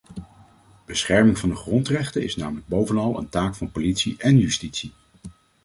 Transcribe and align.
Bescherming 0.85 1.37
van 1.39 1.49
de 1.49 1.55
grondrechten 1.55 2.23
is 2.23 2.35
namelijk 2.35 2.67
bovenal 2.67 3.17
een 3.17 3.29
taak 3.29 3.55
van 3.55 3.71
politie 3.71 4.15
en 4.17 4.37
justitie. 4.37 4.93